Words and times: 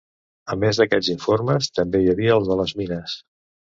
A 0.53 0.55
més 0.61 0.77
d'aquests 0.79 1.11
informes, 1.15 1.69
també 1.81 2.01
hi 2.01 2.09
havia 2.15 2.39
el 2.41 2.49
de 2.51 2.59
les 2.63 2.75
mines. 2.81 3.19